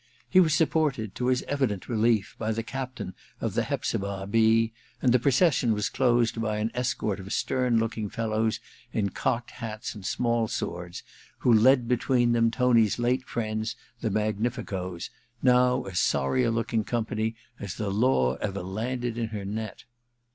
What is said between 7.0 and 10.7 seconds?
of stern looking fellows in cocked hats and small